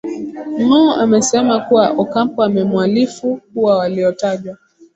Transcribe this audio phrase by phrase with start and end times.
[0.61, 4.57] ngo amesema kuwa ocampo amemwalifu kuwa waliotajwa